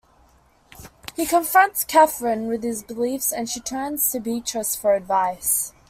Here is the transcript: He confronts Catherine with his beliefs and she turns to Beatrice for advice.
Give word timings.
He 1.15 1.27
confronts 1.27 1.83
Catherine 1.83 2.47
with 2.47 2.63
his 2.63 2.81
beliefs 2.81 3.31
and 3.31 3.47
she 3.47 3.59
turns 3.59 4.11
to 4.11 4.19
Beatrice 4.19 4.75
for 4.75 4.95
advice. 4.95 5.73